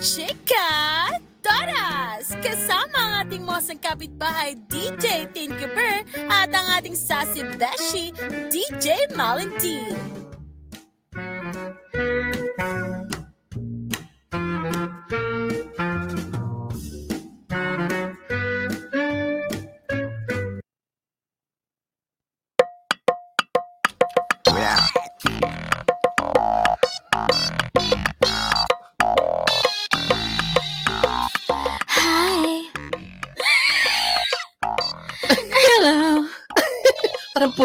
[0.00, 1.12] Chika
[1.44, 2.32] Doras!
[2.40, 8.08] Kasama ang ating mosang kapitbahay DJ Tinkerbird at ang ating sassy beshi
[8.48, 10.19] DJ Malentine.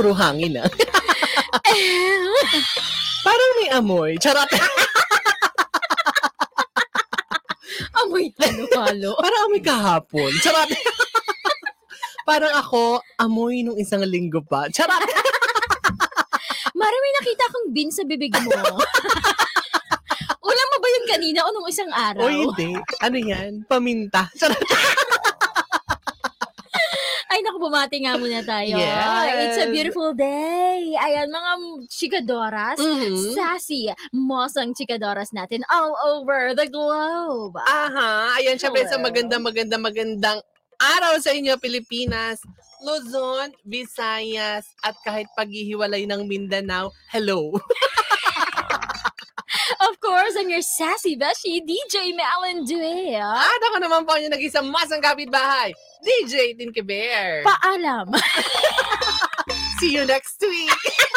[0.06, 0.70] Puro hangin ah.
[3.26, 4.14] Parang may amoy.
[4.22, 4.46] Charot.
[8.06, 9.18] Amoy halo-halo.
[9.18, 10.30] Parang amoy kahapon.
[10.46, 10.70] Charot.
[12.30, 14.70] Parang ako, amoy nung isang linggo pa.
[14.70, 15.02] Charot.
[16.78, 18.54] Mara, may nakita akong bin sa bibig mo.
[20.46, 22.22] Ulam mo ba yun kanina o nung isang araw?
[22.22, 22.78] O hindi.
[23.02, 23.66] Ano yan?
[23.66, 24.30] Paminta.
[24.38, 24.62] Charot.
[27.76, 28.80] Bumati nga muna tayo.
[28.80, 29.36] Yes.
[29.52, 30.96] It's a beautiful day.
[30.96, 31.52] Ayan, mga
[31.92, 32.80] chikadoras.
[32.80, 33.36] Mhm.
[33.36, 37.60] Sassy, mosang chikadoras natin all over the globe.
[37.60, 38.40] Aha.
[38.40, 40.40] Ayan, syempre sa maganda, maganda, magandang
[40.80, 42.40] araw sa inyo, Pilipinas.
[42.80, 47.52] Luzon, Visayas, at kahit paghihiwalay ng Mindanao, hello.
[49.86, 53.16] Of course, I'm your sassy beshi, DJ Malin Due.
[53.18, 55.74] At ako naman po yung nag-isang masang kapitbahay,
[56.06, 57.44] DJ Tinke Bear.
[57.44, 58.14] Paalam.
[59.80, 60.72] See you next week.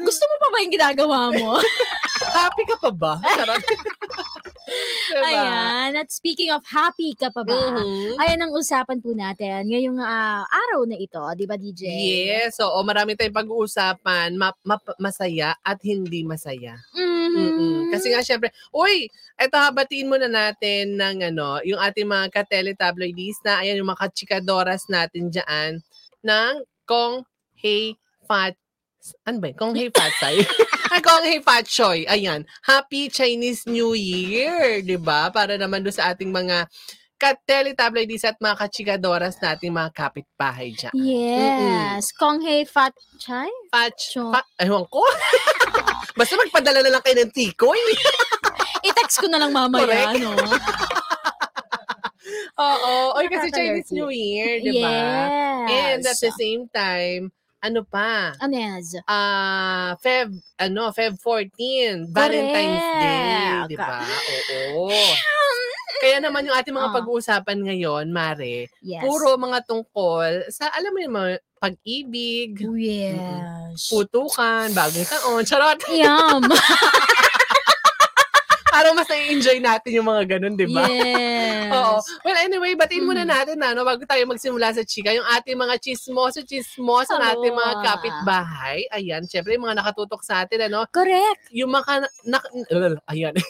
[0.00, 1.50] Gusto mo pa ba yung ginagawa mo?
[2.38, 3.12] Happy ka pa ba?
[3.20, 3.60] Charot.
[5.12, 5.26] diba?
[5.28, 5.90] Ayan.
[6.00, 7.52] At speaking of happy ka pa ba?
[7.52, 8.16] Mhm.
[8.16, 11.82] Ayan ang usapan po natin ngayong ah, araw na ito, di ba DJ?
[11.92, 16.78] Yes, oo, marami tayong pag-uusapan, ma- ma- masaya at hindi masaya.
[16.96, 17.30] Mhm.
[17.32, 17.78] Mm-mm.
[17.92, 19.08] Kasi nga syempre, uy,
[19.40, 25.32] eto habatiin muna natin ng ano, yung ating mga ka-teletabloidista, ayan yung mga chikadoras natin
[25.32, 25.80] diyan
[26.22, 26.52] ng
[26.84, 27.24] Kong
[27.56, 27.96] Hey
[28.28, 28.54] Fat
[29.26, 29.50] ano ba?
[29.54, 30.42] Kong Hey Fat Say?
[30.92, 32.06] Ay, Kong Hey Fat Choy.
[32.06, 32.46] Ayan.
[32.62, 35.30] Happy Chinese New Year, 'di ba?
[35.34, 36.66] Para naman do sa ating mga
[37.22, 40.90] ka-teletabloidista at mga kachikadoras nating mga kapitbahay diyan.
[40.98, 42.10] Yes.
[42.18, 42.90] Kong Hei Fat
[43.22, 43.46] Chai?
[43.70, 45.06] Fat, fat, ewan ko.
[46.18, 47.78] Basta magpadala na lang kayo ng tikoy.
[48.82, 50.18] I-text ko na lang mamaya, Correct.
[50.18, 50.34] no?
[52.58, 52.94] Oo.
[53.22, 53.90] Oy, kasi Chinese.
[53.94, 54.90] New Year, di ba?
[54.90, 55.70] Yes.
[55.70, 57.30] And at the same time,
[57.62, 58.34] ano pa?
[58.42, 58.98] Ano yes?
[59.06, 64.02] Ah, Feb, ano, Feb 14, Valentine's Day, di ba?
[64.74, 64.90] Oo.
[66.02, 66.94] Kaya naman yung ating mga Ah.
[66.98, 69.06] pag-uusapan ngayon, Mare, Yes.
[69.06, 71.30] puro mga tungkol sa, alam mo yung mga
[71.62, 73.86] pag-ibig, Oh, yes.
[73.86, 75.78] putukan, bagong taon, charot.
[75.86, 76.42] Yum.
[78.72, 80.88] Parang mas na-enjoy natin yung mga ganun, di ba?
[80.88, 81.68] Yes.
[81.76, 82.00] Oo.
[82.24, 83.28] Well, anyway, batiin muna Mm.
[83.28, 87.20] natin na, no, bago tayo magsimula sa chika, yung ating mga chismoso-chismoso Hello.
[87.20, 88.88] natin mga kapitbahay.
[88.90, 91.52] Ayan, syempre, yung mga nakatutok sa atin, ano, Correct.
[91.52, 93.36] yung mga, na, na- ayan.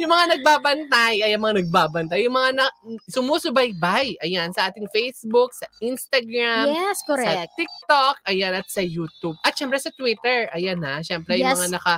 [0.00, 2.66] yung mga nagbabantay, ayan, mga nagbabantay, yung mga na,
[3.04, 7.52] sumusubaybay, ayan, sa ating Facebook, sa Instagram, Yes, sa correct.
[7.58, 9.36] TikTok, ayan, at sa YouTube.
[9.44, 11.58] At syempre sa Twitter, ayan na, syempre yung Yes.
[11.58, 11.96] mga naka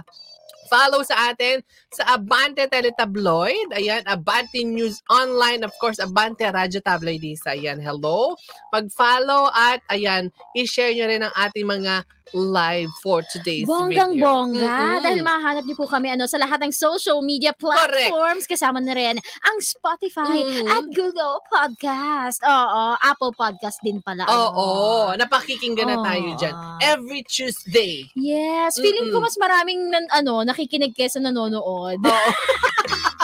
[0.73, 1.61] follow sa atin
[1.93, 8.33] sa Abante Teletabloid, ayan, Abante News Online, of course, Abante Radyo Tabloidista, ayan, hello.
[8.73, 14.25] Mag-follow at, ayan, i-share nyo rin ang ating mga live for today's Bonggang video.
[14.25, 14.65] bongga.
[14.67, 15.03] Mm-mm.
[15.03, 18.45] Dahil mahanap niyo po kami ano, sa lahat ng social media platforms.
[18.45, 20.67] Kasama na rin ang Spotify Mhm.
[20.67, 22.41] at Google Podcast.
[22.41, 24.25] Oo, Apple Podcast din pala.
[24.25, 24.69] Oo,
[25.09, 25.17] ano.
[25.17, 26.55] napakikinggan na tayo dyan.
[26.81, 28.09] Every Tuesday.
[28.13, 29.25] Yes, feeling ko Mm-mm.
[29.25, 32.01] mas maraming nan, ano, nakikinig kesa nanonood.
[32.01, 32.31] Oo.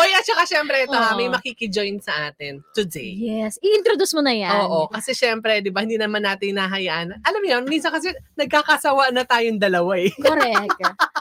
[0.00, 3.12] o at saka syempre ito ha, may makikijoin sa atin today.
[3.12, 4.56] Yes, i-introduce mo na yan.
[4.64, 7.20] Oo, kasi syempre, 'di ba, hindi naman natin nahayaan.
[7.20, 8.08] Alam mo 'yun, minsan kasi
[8.40, 10.08] nagkakasawa na tayong dalawa eh.
[10.16, 10.80] Correct.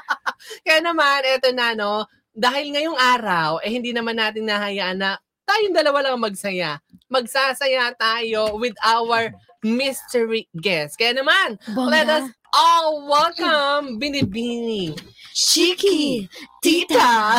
[0.65, 5.75] Kaya naman, eto na no, dahil ngayong araw eh hindi naman natin nahayaan na tayong
[5.75, 6.80] dalawa lang ang magsaya.
[7.12, 10.95] Magsasaya tayo with our mystery guest.
[10.95, 14.98] Kaya naman, let us All welcome Binibini,
[15.34, 16.25] Chiki,
[16.62, 17.38] Tita.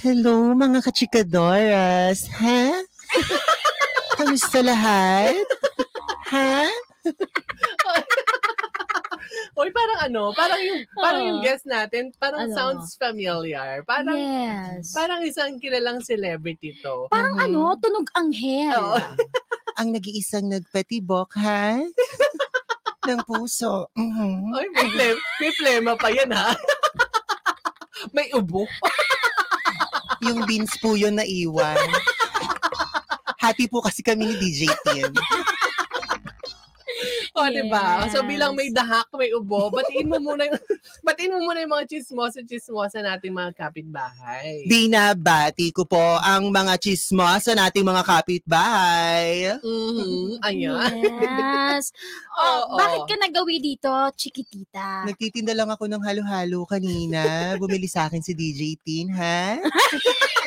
[0.00, 2.80] Hello mga kachikadoras, ha?
[4.16, 5.36] Kamusta lahat?
[6.32, 6.64] Ha?
[9.56, 11.44] Oy, parang ano, parang yung parang yung Oo.
[11.44, 12.56] guest natin, parang Ano?
[12.56, 13.80] sounds familiar.
[13.84, 14.92] Parang yes.
[14.92, 17.08] parang isang kilalang celebrity to.
[17.08, 17.44] Parang Mhm.
[17.48, 18.76] ano, tunog anghel.
[18.76, 18.96] Oo.
[19.80, 21.84] Ang nag-iisang nagpatibok, ha?
[23.06, 23.86] Ng puso.
[23.94, 24.50] Mhm.
[24.50, 26.50] Oy, may, plem, may plema pa yan ha.
[28.14, 28.66] May ubo.
[30.26, 31.78] Yung beans po yun na iwan.
[33.40, 35.10] Hati po kasi kami ni DJ Tin.
[37.36, 38.08] O, di ba?
[38.08, 38.28] So, Yes.
[38.28, 40.64] bilang may dahak, may ubo, batiin mo muna, yung-
[41.02, 44.64] batiin mo muna yung mga chismosa-chismosa nating mga kapitbahay.
[44.64, 49.52] Binabati ko po ang mga chismosa nating mga kapitbahay.
[49.60, 50.40] Mhm.
[50.42, 50.96] Ayan.
[50.96, 51.92] Yes.
[52.36, 52.76] Oh, Oo.
[52.76, 55.08] bakit ka nagawi dito, Chiquitita?
[55.08, 57.24] Nagtitinda lang ako ng halo-halo kanina.
[57.56, 59.56] Bumili sa akin si DJ Tin, ha?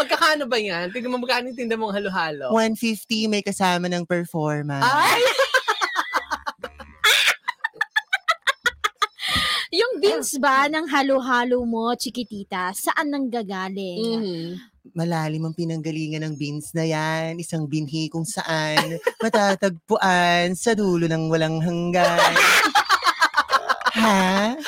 [0.00, 0.88] Magkakano ba yan?
[0.88, 2.56] Tignan mo magkano yung tinda mong halo-halo.
[2.56, 4.80] 150 may kasama ng performance.
[4.80, 5.20] Ay!
[9.70, 14.18] Yung beans ba ng halo-halo mo, Chiquitita, saan nang gagaling?
[14.18, 14.46] Mhm.
[14.98, 17.38] Malalim ang pinanggalingan ng beans na yan.
[17.38, 22.34] Isang binhi kung saan matatagpuan sa dulo ng walang hanggan.
[24.02, 24.58] ha?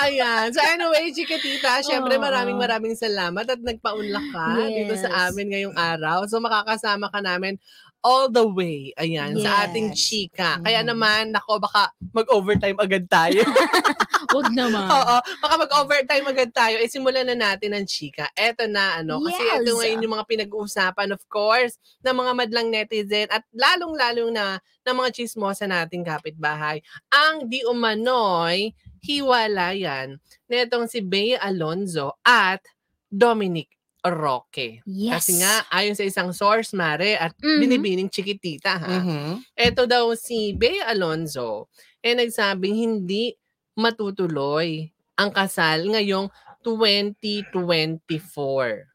[0.00, 0.48] Ayan.
[0.50, 2.22] So anyway, Chikatita, syempre Oo.
[2.22, 5.02] maraming maraming salamat at nagpaunlak ka dito Yes.
[5.04, 6.24] sa amin ngayong araw.
[6.24, 7.60] So makakasama ka namin
[8.00, 8.96] all the way.
[8.96, 10.00] Ayan, sa ating Yes.
[10.00, 10.56] chika.
[10.58, 10.88] Kaya Mhm.
[10.88, 13.44] naman, nako, baka mag-overtime agad tayo.
[14.32, 14.88] Huwag naman.
[14.88, 16.80] Oo, baka mag-overtime agad tayo.
[16.80, 18.24] Eh, simulan na natin ang chika.
[18.32, 19.60] Eto na, ano, kasi Yes.
[19.60, 24.96] ito ngayon yung mga pinag-uusapan, of course, ng mga madlang netizen at lalong-lalong na ng
[24.96, 26.80] mga chismosa nating kapitbahay.
[27.12, 30.16] Ang di umano'y hiwalayan
[30.48, 32.62] netong si Bea Alonzo at
[33.10, 33.68] Dominic
[34.00, 34.80] Roque.
[34.88, 35.26] Yes.
[35.28, 37.60] Kasi nga, ayon sa isang source, Mare, at Mhm.
[37.60, 38.96] binibining chikitita, ha?
[39.04, 39.44] Mhm.
[39.58, 41.68] Ito daw si Bea Alonzo,
[42.00, 43.36] eh nagsabing hindi
[43.76, 44.88] matutuloy
[45.20, 46.32] ang kasal ngayong
[46.64, 48.88] 2024.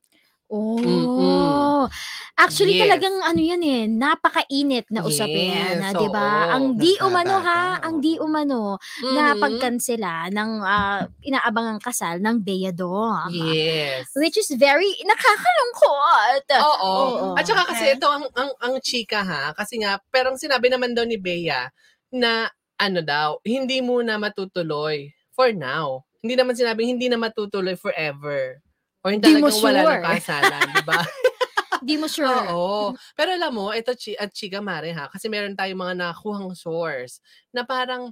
[0.50, 0.78] Oh.
[0.78, 1.90] Mm-mm.
[2.38, 2.86] Actually, Yes.
[2.86, 6.30] talagang ano yan eh, napakainit na usapin, Yes, na, 'di ba?
[6.46, 6.52] oo.
[6.54, 8.04] Ang di umano ha, ang oo.
[8.04, 9.42] di umano na Mhm.
[9.42, 13.34] pagkansela ng ah, inaabangang kasal ng Beyadong.
[13.34, 14.06] Yes.
[14.14, 16.44] Which is very nakakalungkot.
[16.62, 16.94] Oo.
[16.94, 17.28] Oo.
[17.34, 19.44] At saka kasi ito ang, ang, ang chika ha.
[19.58, 21.72] Kasi nga, pero ang sinabi naman daw ni Bea
[22.14, 26.04] na ano daw, hindi muna matutuloy for now.
[26.22, 28.60] Hindi naman sinabing hindi na matutuloy forever.
[29.06, 30.02] Or mo talagang wala sure.
[30.02, 31.00] ng kasalan, di ba?
[31.86, 32.50] Di mo sure.
[32.50, 32.98] Oo.
[33.14, 37.22] Pero alam mo, ito chi- at chika mare ha, kasi meron tayong mga nakuhang source
[37.54, 38.10] na parang,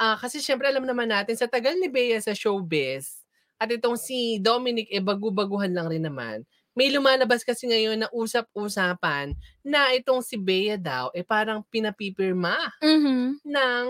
[0.00, 3.22] ah, kasi syempre alam naman natin, sa tagal ni Bea sa showbiz,
[3.62, 6.42] at itong si Dominic, eh bagu-baguhan lang rin naman,
[6.74, 13.38] may lumalabas kasi ngayon na usap-usapan na itong si Bea daw, eh parang pinapipirma Mhm.
[13.46, 13.86] ng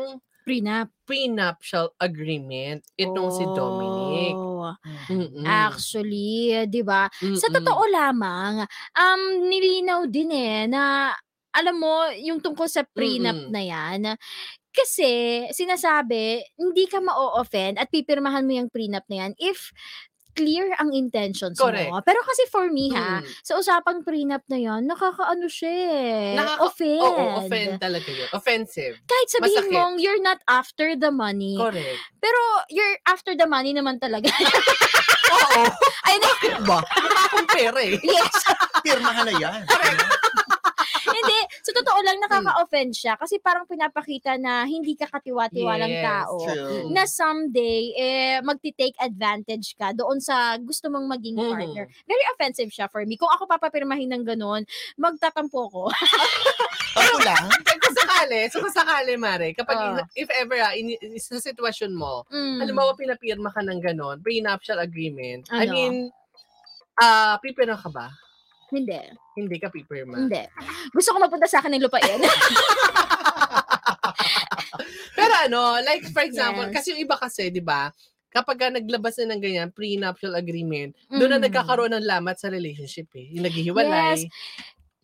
[0.47, 0.91] Prenup.
[1.07, 4.39] prenuptial agreement itong si Dominic.
[4.39, 4.75] Oh.
[5.11, 5.31] Mm-mm.
[5.47, 7.09] Actually, 'di ba?
[7.35, 7.53] Sa Mm-mm.
[7.53, 8.63] totoo lamang,
[8.99, 11.13] um nilinaw din eh na
[11.53, 13.53] alam mo yung tungkol sa prenup Mm-mm.
[13.53, 14.01] na 'yan.
[14.73, 19.73] Kasi sinasabi, hindi ka ma-offend at pipirmahan mo yung prenup na 'yan if
[20.33, 21.89] clear ang intentions Correct.
[21.89, 22.01] mo.
[22.01, 23.27] Pero kasi for me ha, Mm.
[23.41, 26.35] sa usapang prenup na 'yan, nakakaano siya eh.
[26.35, 27.03] Nakaka- offend.
[27.03, 28.29] Oo, offend talaga yun.
[28.33, 28.95] Offensive.
[29.03, 29.75] Kahit sabihin Masakit.
[29.75, 31.55] mong you're not after the money.
[31.55, 32.01] Correct.
[32.17, 34.29] Pero you're after the money naman talaga.
[34.29, 35.63] Oo.
[36.09, 36.79] Ay, na- Bakit ba?
[36.83, 37.97] Mukha akong pera eh.
[37.99, 38.35] yes.
[38.83, 39.61] Pirmahan na yan.
[39.63, 40.42] Hindi,
[41.63, 46.35] sa totoo lang nakaka-offend siya kasi parang pinapakita na hindi ka katiwa-tiwalang Yes, tao.
[46.43, 46.91] True.
[46.91, 51.47] Na someday, eh, magti-take advantage ka doon sa gusto mong maging Mhm.
[51.49, 51.85] partner.
[52.03, 53.15] Very offensive siya for me.
[53.15, 54.67] Kung ako papapirmahin ng ganun,
[54.97, 55.83] magtatampo ko.
[56.93, 57.47] Ako lang.
[57.49, 61.39] Eh, kung sakali, so kung sakali, Mare, kapag, in- if ever, ah, in, in- sa
[61.39, 62.59] sitwasyon mo, Mm.
[62.61, 65.73] halimbawa pinapirma ka ng ganon, prenuptial agreement, I Ano?
[65.73, 65.95] mean,
[66.99, 68.13] ah, pipirma ka ba?
[68.73, 69.01] Hindi.
[69.37, 70.17] Hindi ka pipirma.
[70.17, 70.43] Hindi.
[70.91, 72.21] Gusto ko mapunta sa akin ng lupain.
[75.13, 76.75] Pero ano, like for example, Yes.
[76.75, 77.93] kasi yung iba kasi, di ba,
[78.33, 81.47] kapag ka naglabas na ng ganyan, prenuptial agreement, doon na Mm.
[81.47, 83.29] nagkakaroon ng lamat sa relationship eh.
[83.31, 84.25] Yung naghihiwalay.
[84.25, 84.33] Yes.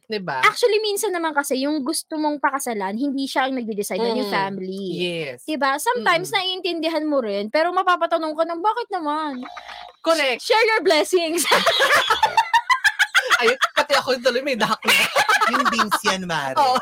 [0.08, 0.40] Di ba?
[0.40, 4.38] Actually, minsan naman kasi, yung gusto mong pakasalan, hindi siya ang nagde-decide, yan yung Mm.
[4.40, 4.86] family.
[4.96, 5.44] Yes.
[5.44, 5.76] Diba?
[5.76, 6.36] Sometimes Mm.
[6.40, 9.44] naiintindihan mo rin, pero mapapatanong ka ng bakit naman?
[10.00, 10.40] Correct.
[10.40, 11.44] Share your blessings.
[13.38, 14.92] Ayun, pati ako tuloy may dahak na.
[15.48, 16.52] Yung beans yan, Mare.
[16.54, 16.76] Oo.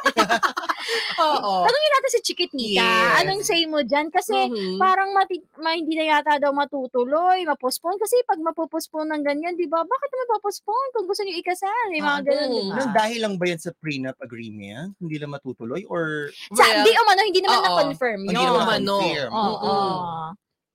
[1.19, 1.53] Oo.
[1.63, 2.83] Tanungin natin si Chiquitita.
[2.83, 3.15] Yes.
[3.21, 4.11] Anong say mo dyan?
[4.11, 4.75] Kasi Mhm.
[4.77, 7.95] parang mati- ma, hindi na yata daw matutuloy, mapospone.
[7.95, 9.81] Kasi pag mapopospone ng ganyan, di ba?
[9.81, 11.87] Bakit naman mapospone kung gusto niyo ikasal?
[11.93, 12.75] Yung mga Ah, ganun, di ba?
[12.77, 14.99] Nang dahil lang ba yan sa prenup agreement?
[14.99, 15.87] Hindi lang matutuloy?
[15.87, 18.35] Or Sa, Well, di umano, hindi naman na-confirm hindi yun.
[18.35, 18.99] Hindi naman naman, no.
[18.99, 19.31] confirm?
[19.31, 19.75] Oo.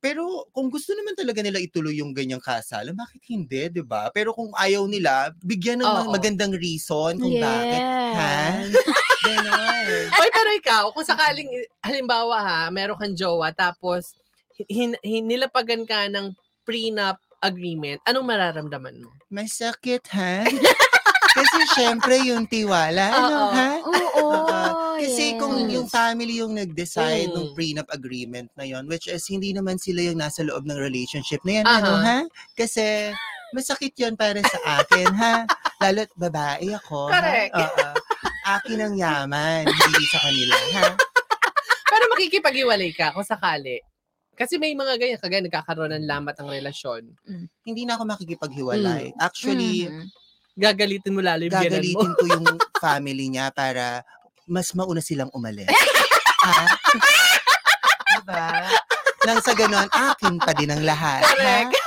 [0.02, 4.10] Pero kung gusto naman talaga nila ituloy yung ganyang kasalan, bakit hindi, 'di ba?
[4.10, 6.10] Pero kung ayaw nila, bigyan ng Oo.
[6.10, 7.82] magandang reason kung bakit.
[8.18, 8.66] Ha?
[8.66, 8.74] Yes.
[9.22, 9.86] Ganon.
[10.18, 11.46] Oy, pero ikaw, kung sakaling,
[11.86, 14.18] halimbawa ha, meron kang jowa, tapos
[14.66, 16.34] hin, hin, nilapagan ka ng
[16.66, 19.14] prenup agreement, anong mararamdaman mo?
[19.30, 20.42] Masakit, ha?
[21.38, 23.54] Kasi syempre yung tiwala, ano, Oo.
[23.54, 23.70] ha?
[23.86, 24.11] Oo.
[25.04, 25.72] Kasi kung yes.
[25.72, 27.36] yung family yung nag-decide Mm.
[27.36, 31.42] ng prenup agreement na yon, which is hindi naman sila yung nasa loob ng relationship
[31.42, 31.76] na yan, Aha.
[31.76, 32.18] ano ha?
[32.54, 33.10] Kasi
[33.52, 35.36] masakit yon para sa akin, ha?
[35.80, 37.52] Lalo't babae ako, Correct.
[37.52, 37.62] ha?
[37.64, 37.88] Oo.
[38.44, 40.86] Akin ang yaman, hindi sa kanila, ha?
[41.88, 43.82] Pero makikipag-iwalay ka kung sakali.
[44.32, 47.14] Kasi may mga ganyan, kagaya nagkakaroon ng lamat ang relasyon.
[47.62, 49.14] Hindi na ako makikipaghiwalay.
[49.18, 50.08] Actually, Mhm.
[50.52, 52.04] Gagalitin mo lalo yung biyanan mo.
[52.04, 52.46] gagalitin ko yung
[52.84, 54.04] family niya para
[54.52, 55.72] mas mauna silang umalis.
[56.44, 56.68] ha?
[58.20, 58.48] diba?
[59.24, 61.24] Nang sa ganon, akin pa din ang lahat.
[61.24, 61.72] Correct.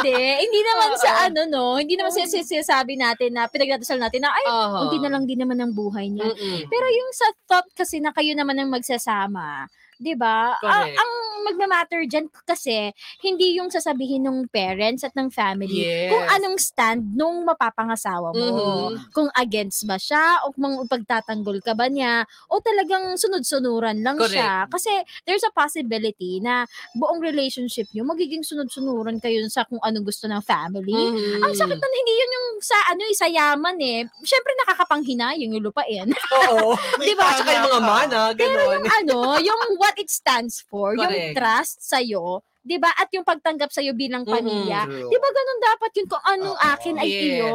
[0.00, 0.16] Hindi,
[0.48, 4.44] hindi naman sa ano no, hindi naman sa sinasabi natin na pinagdadasal natin na ay,
[4.48, 4.88] Oo.
[4.88, 6.24] unti na lang din naman ang buhay niya.
[6.24, 6.72] Mm-mm.
[6.72, 9.68] Pero yung sa thought kasi na kayo naman ang magsasama,
[10.00, 10.56] 'di ba?
[10.64, 10.96] Ang, Correct.
[11.40, 12.92] Ang magma-matter diyan kasi
[13.24, 16.12] hindi yung sasabihin ng parents at ng family Yes.
[16.12, 18.46] kung anong stand nung mapapangasawa mo.
[18.92, 19.08] Mhm.
[19.16, 24.36] Kung against ba siya o kung pagtatanggol ka ba niya o talagang sunod-sunuran lang Correct.
[24.36, 24.68] siya.
[24.68, 24.92] Kasi
[25.24, 30.44] there's a possibility na buong relationship niyo magiging sunod-sunuran kayo sa kung anong gusto ng
[30.44, 30.92] family.
[30.92, 31.40] Mhm.
[31.40, 34.00] Ang sakit na hindi yun yung sa ano eh, sa yaman eh.
[34.20, 36.12] Siyempre nakakapanghinayang yung lupain.
[36.36, 36.76] Oo.
[37.00, 37.24] Diba?
[37.32, 37.94] Tsaka yung mga tama ka.
[38.04, 38.82] mana, gano'n.
[38.84, 41.36] ano, yung what it stands for, yung Correct.
[41.36, 42.90] trust sa'yo, 'di ba?
[42.92, 44.30] At yung pagtanggap sa'yo bilang Mhm.
[44.30, 44.80] pamilya.
[44.84, 45.06] True.
[45.06, 46.70] 'Di ba ganun dapat yun kung anong Oo.
[46.70, 47.22] akin ay Yes.
[47.40, 47.52] iyo.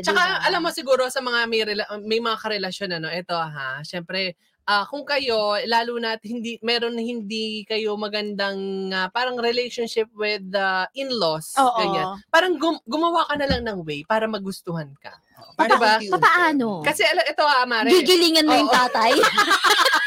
[0.00, 0.44] Tsaka diba?
[0.44, 4.86] alam mo siguro sa mga may, rela- may mga karelasyon ano, ito ha, syempre ah
[4.86, 5.34] kung kayo
[5.66, 8.60] lalo na at hindi meron hindi kayo magandang
[8.92, 11.74] ah, parang relationship with the in-laws Oo.
[11.76, 12.06] ganyan.
[12.28, 15.10] Parang gum- gumawa ka na lang ng way para magustuhan ka.
[15.58, 15.98] Para Diba?
[15.98, 16.12] unti-unti.
[16.12, 16.68] Papaano?
[16.80, 18.76] Kasi ala- ito ha, Mare, Gigilingan mo yung Oo.
[18.76, 19.10] tatay.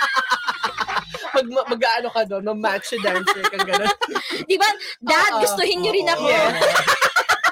[1.49, 3.91] mag mag-aano ka doon, mag-match dancer ka gano'n.
[4.47, 4.69] 'Di ba?
[4.99, 5.41] Dad, Oo.
[5.43, 6.25] gustuhin niyo rin ako.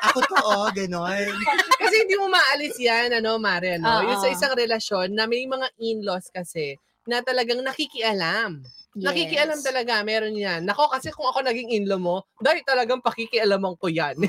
[0.01, 1.29] Ako to, oh, ganon.
[1.77, 4.01] kasi hindi mo maalis yan, ano, Mare, ano?
[4.01, 4.05] Oo.
[4.09, 6.73] Yung sa isang relasyon na may mga in-laws kasi
[7.05, 8.65] na talagang nakikialam.
[8.91, 9.65] Nakikialam Yes.
[9.65, 10.67] talaga, meron yan.
[10.67, 14.19] Nako, kasi kung ako naging in-law mo, dahil talagang pakikialaman ko yan.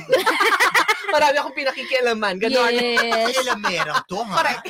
[1.14, 2.38] Marami akong pinakikialaman.
[2.40, 2.72] Ganon.
[2.72, 3.36] Yes.
[3.42, 4.34] Kailan meron to, ha?
[4.38, 4.64] Correct.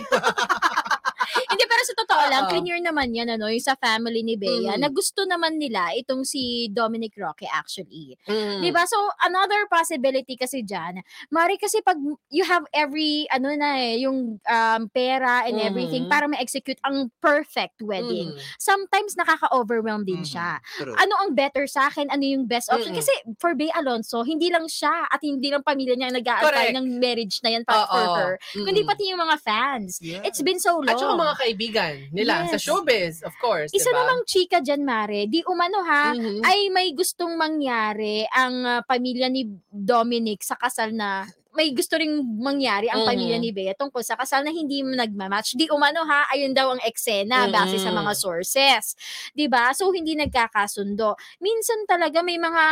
[1.83, 4.81] Sa totoo lang, clear naman yan, ano, yung sa family ni Bea, Mhm.
[4.81, 8.15] na gusto naman nila itong si Dominic Roque actually.
[8.25, 8.63] Mm.
[8.63, 8.87] 'Di ba?
[8.87, 11.99] So another possibility kasi diyan, mari kasi pag
[12.29, 16.11] you have every ano na eh, yung um, pera and everything Mhm.
[16.11, 18.31] para ma-execute ang perfect wedding.
[18.31, 18.39] Mm.
[18.57, 20.29] Sometimes nakaka-overwhelm din Mhm.
[20.29, 20.51] siya.
[20.79, 20.95] True.
[20.95, 22.09] Ano ang better sa akin?
[22.09, 22.95] Ano yung best option?
[22.95, 23.01] Mm-mm.
[23.01, 26.77] Kasi for Bea Alonso, hindi lang siya at hindi lang pamilya niya ang nag-aantay Correct.
[26.77, 28.15] ng marriage na yan para for Oo.
[28.15, 28.65] her, Mm.
[28.65, 29.99] kundi pati yung mga fans.
[29.99, 30.23] Yeah.
[30.23, 30.93] It's been so long.
[30.93, 31.71] At saka mga kaibigan
[32.13, 32.63] nila sa Yes.
[32.63, 33.73] showbiz, of course.
[33.73, 33.99] Isa diba?
[33.99, 35.25] namang chika dyan, Mare.
[35.27, 36.45] Di umano ha, Mhm.
[36.45, 42.21] ay may gustong mangyari ang ah, pamilya ni Dominic sa kasal na may gusto ring
[42.41, 43.09] mangyari ang Mhm.
[43.09, 45.55] pamilya ni Bea tungkol sa kasal na hindi nagmamatch.
[45.55, 48.97] Di umano ha, ayun daw ang eksena base sa mga sources.
[49.33, 51.15] 'Di ba So hindi nagkakasundo.
[51.41, 52.65] Minsan talaga may mga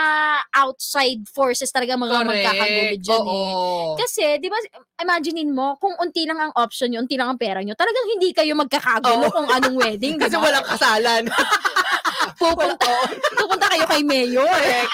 [0.56, 3.37] outside forces talaga mga magkakagulo dyan Oo.
[3.37, 4.00] eh.
[4.00, 4.56] Kasi, di ba,
[5.00, 8.32] imaginein mo, kung unti lang ang option nyo, unti lang ang pera nyo, talagang hindi
[8.32, 9.32] kayo magkakagulo Oo.
[9.32, 11.25] kung anong wedding, di Kasi walang kasalan.
[12.40, 12.88] pupunta,
[13.37, 14.49] pupunta kayo kay mayor.
[14.49, 14.92] Correct.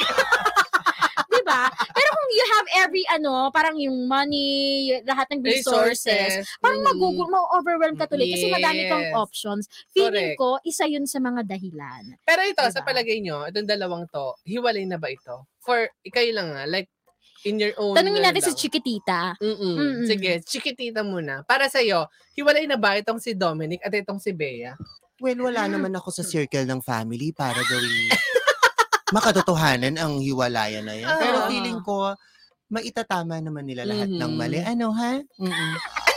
[1.26, 1.66] di ba?
[1.70, 6.88] Pero kung you have every, ano, parang yung money, lahat ng resources, parang Mm.
[6.92, 9.16] magugul, ma-overwhelm ka tuloy kasi madami kang Yes.
[9.16, 9.64] options.
[9.96, 10.38] Feeling Correct.
[10.38, 12.20] ko, isa yun sa mga dahilan.
[12.28, 12.92] Pero ito, sa Diba?
[12.92, 15.48] palagay nyo, itong dalawang to, hiwalay na ba ito?
[15.64, 16.92] For, kayo lang nga, like,
[17.48, 17.94] in your own...
[17.96, 18.60] Tanungin natin si lang.
[18.60, 19.20] Chiquitita.
[19.40, 19.76] Mm-mm.
[19.78, 20.06] Mm-mm.
[20.06, 21.46] Sige, chikitita muna.
[21.46, 24.74] Para sa'yo, hiwalay na ba itong si Dominic at itong si Bea?
[25.16, 28.12] Well, wala naman ako sa circle ng family para gawing
[29.10, 31.10] makatotohanan ang hiwalayan na yan.
[31.16, 31.48] Pero Oo.
[31.48, 32.14] feeling ko,
[32.66, 34.36] maitatama naman nila lahat ng Mhm.
[34.36, 34.58] mali.
[34.58, 35.14] Ano, ha?
[35.38, 35.72] Mm-mm.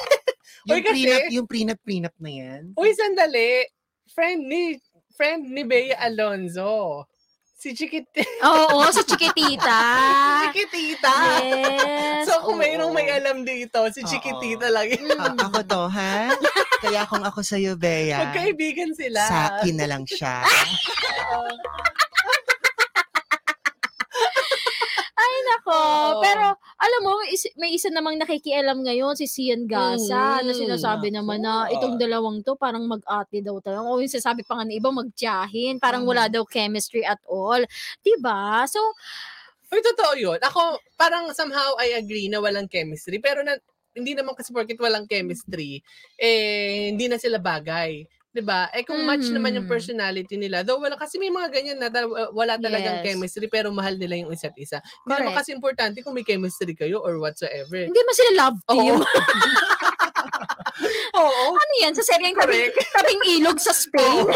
[0.66, 2.62] Uy, yung kasi- prenup, yung prenup, prenup na yan.
[2.74, 3.64] Uy, sandali.
[4.10, 4.76] Friend ni,
[5.14, 7.06] friend ni Bea Alonzo.
[7.54, 8.24] Si Chiquitita.
[8.42, 9.78] Oo, si Chiquitita.
[10.50, 11.14] Chiquitita.
[11.44, 12.24] Yes.
[12.26, 12.62] So, kung oo.
[12.62, 14.08] mayroong may alam dito, si Oo.
[14.08, 14.88] Chiquitita lang.
[14.88, 15.12] yun.
[15.14, 15.44] A- Mm.
[15.44, 16.32] ako to, ha?
[16.80, 19.22] Kaya kung ako sa'yo, Bea, Magkaibigan sila.
[19.22, 20.40] sa akin na lang siya.
[21.30, 21.52] Ay,
[25.80, 26.20] Oo.
[26.20, 26.46] Pero,
[26.80, 30.60] alam mo, may is- may isa namang nakikialam ngayon, si Sian Gasa, na Mhm.
[30.60, 33.84] sinasabi naman na itong dalawang to, parang mag-ate daw tayo.
[33.88, 35.80] O yung sinasabi pa nga ng iba, magtiyahin.
[35.80, 36.10] Parang Mhm.
[36.10, 37.62] wala daw chemistry at all.
[38.04, 38.80] 'Di ba So,
[39.70, 40.42] Uy, totoo yun.
[40.42, 43.22] Ako, parang somehow I agree na walang chemistry.
[43.22, 43.54] Pero na,
[43.94, 45.78] hindi naman kasi porket walang chemistry,
[46.18, 48.02] eh, hindi na sila bagay.
[48.36, 48.70] 'Di ba?
[48.70, 49.74] Eh kung match naman yung Mhm.
[49.74, 53.06] personality nila, though wala kasi may mga ganyan na tal- uh, wala talagang Yes.
[53.10, 54.78] chemistry pero mahal nila yung isa't isa.
[55.02, 55.38] Hindi naman Correct.
[55.42, 57.90] kasi importante kung may chemistry kayo or whatsoever.
[57.90, 58.96] Hindi man sila love team.
[58.96, 59.02] Oo.
[61.20, 61.46] Oo.
[61.58, 61.92] ano yan?
[61.98, 62.94] Sa seryeng tabing, Correct.
[62.96, 64.30] tabing ilog sa Spain?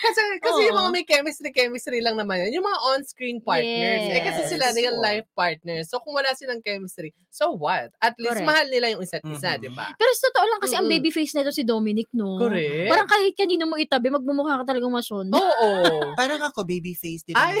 [0.00, 0.80] Kasi kasi yung Oo.
[0.82, 2.56] mga may chemistry chemistry lang naman yan.
[2.56, 4.04] Yung mga on-screen partners.
[4.06, 4.50] Eh kasi Yes.
[4.50, 5.86] sila real life partners.
[5.86, 7.92] So kung wala silang chemistry, so what?
[7.98, 8.48] At least Correct.
[8.48, 9.60] mahal nila yung isa't isa, Mhm.
[9.60, 9.92] 'di ba?
[9.94, 10.96] Pero sa totoo lang kasi ang Mm-mm.
[10.96, 12.36] baby face nito si Dominic, no?
[12.36, 12.88] Correct.
[12.88, 15.28] Parang kahit kanino mo itabi, magmumukha ka talagang mason.
[15.28, 15.68] Oo.
[16.20, 17.36] Parang ako, baby face din.
[17.36, 17.60] Ay.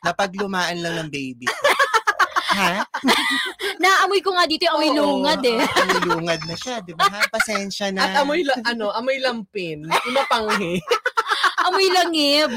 [0.00, 1.44] Napaglumaan lang ng baby.
[2.50, 2.82] ha?
[3.78, 4.98] Naamoy ko nga dito yung amoy Oo.
[4.98, 5.60] lungad eh.
[5.62, 7.06] Amoy lungad na siya, di ba?
[7.06, 7.20] Ha?
[7.30, 8.10] Pasensya na.
[8.10, 10.82] At amoy la- ano, amoy lampin, mapanghi.
[11.60, 12.52] Amoy langib.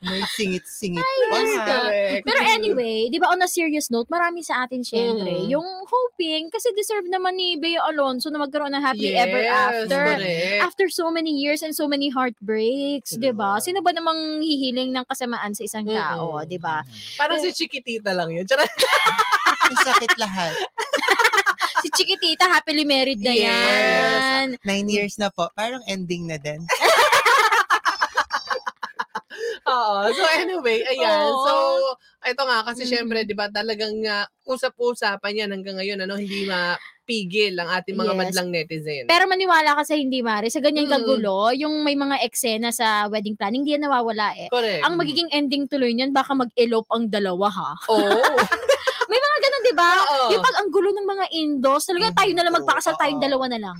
[0.00, 1.36] May singit-singit pa.
[1.36, 2.24] Correct.
[2.24, 5.48] Pero anyway, di ba on a serious note, marami sa atin syempre, Mm.
[5.50, 10.16] yung hoping, kasi deserve naman ni Bea Alonso na magkaroon ng happily ever after.
[10.16, 10.62] correct.
[10.62, 13.60] After so many years and so many heartbreaks, di ba?
[13.60, 16.80] Sino ba namang hihiling ng kasamaan sa isang tao, di ba?
[17.14, 18.48] Parang si Chiquitita lang yun.
[19.68, 20.56] Ang sakit lahat.
[21.80, 23.40] Si Chiquitita, happily married na Yes.
[23.40, 24.46] yan.
[24.60, 25.48] Nine years na po.
[25.54, 26.60] Parang ending na din.
[29.70, 30.10] Oo.
[30.10, 31.30] So anyway, ayan.
[31.30, 31.40] Oo.
[31.40, 31.52] So,
[32.26, 32.90] ito nga, kasi Mm.
[32.90, 38.12] syempre, di ba, talagang nga, usap-usapan yan hanggang ngayon, ano, hindi mapigil ang ating mga
[38.12, 38.20] Yes.
[38.20, 39.04] madlang netizen.
[39.06, 40.92] Pero maniwala ka sa hindi, Mari, sa ganyan Mm.
[40.92, 44.50] kagulo, yung may mga eksena sa wedding planning, hindi yan nawawala eh.
[44.50, 44.82] Correct.
[44.82, 47.70] Ang magiging ending tuloy niyan, baka mag-elope ang dalawa ha.
[47.88, 48.10] Oo.
[48.10, 48.10] Di
[49.80, 49.90] ba?
[49.96, 50.28] Oo.
[50.30, 53.24] Yung pag ang gulo ng mga indos, talaga tayo na lang magpakasal, tayong Oo.
[53.24, 53.76] dalawa na lang.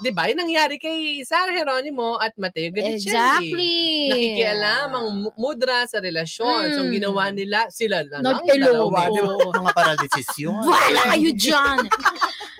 [0.00, 0.26] di ba?
[0.26, 3.12] Yung nangyari kay Sarah Geronimo at Mateo Gaticelli.
[3.12, 3.76] Exactly.
[4.08, 6.64] Nakikialam ang mu- mudra sa relasyon.
[6.72, 6.96] So, ang Mm.
[6.96, 8.40] ginawa nila, sila na lang.
[8.40, 8.90] Nag-elope.
[8.90, 9.32] dalawa, di ba?
[9.52, 10.62] Mga parang desisyon.
[10.64, 11.78] Wala kayo dyan.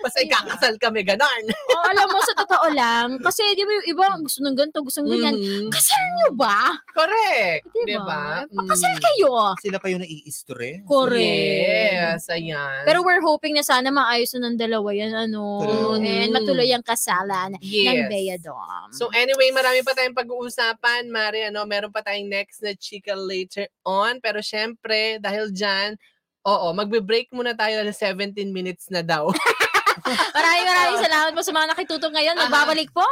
[0.03, 1.43] Basta ikakasal kami, ganon.
[1.71, 4.99] o, alam mo, sa totoo lang, kasi di ba yung iba, gusto ng ganito, gusto
[4.99, 5.35] ng ganyan.
[5.39, 5.71] Mhm.
[5.71, 6.75] Kasal nyo ba?
[6.91, 7.63] Correct.
[7.71, 8.03] Di ba?
[8.03, 8.23] ba?
[8.51, 9.01] Pakasal Mm.
[9.01, 9.31] kayo.
[9.63, 10.83] Sila pa yung nai-stress.
[10.83, 11.95] Correct.
[11.95, 12.83] Yes, ayan.
[12.83, 16.03] Pero we're hoping na sana maayos na ng dalawa yan, ano, True.
[16.03, 18.11] and matuloy ang kasalan ng yes.
[18.11, 18.91] Bea Dom.
[18.91, 23.71] So anyway, marami pa tayong pag-uusapan, Mari, ano, meron pa tayong next na chika later
[23.87, 24.19] on.
[24.19, 25.95] Pero syempre, dahil dyan,
[26.43, 29.31] oo, magbe-break muna tayo ng 17 minutes na daw.
[30.37, 32.35] maraming maraming salamat po sa mga nakitutok ngayon.
[32.35, 32.41] Aha.
[32.47, 33.05] Magbabalik po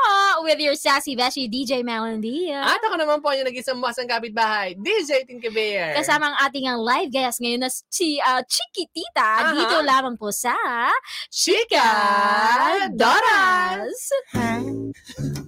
[0.44, 2.52] with your sassy beshi DJ Melody.
[2.52, 5.96] At ako naman po yung nag-isang buwasang kapitbahay, DJ Tinky Bear.
[5.96, 9.56] Kasama ang ating ang live guest ngayon na si uh, Chiquitita Aha.
[9.56, 10.56] dito lamang po sa
[11.32, 11.90] Chika
[12.92, 14.02] Doras!
[14.36, 15.41] Ha?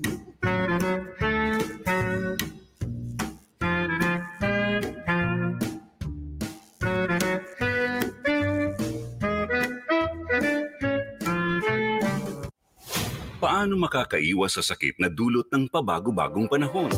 [13.63, 16.91] Paano makakaiwas sa sakit na dulot ng pabago-bagong panahon?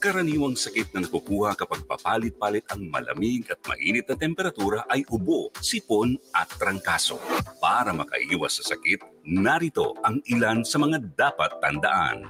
[0.00, 6.16] Karaniwang sakit na nakukuha kapag papalit-palit ang malamig at mainit na temperatura ay ubo, sipon
[6.32, 7.20] at trangkaso.
[7.60, 12.24] Para makaiwas sa sakit, narito ang ilan sa mga dapat tandaan.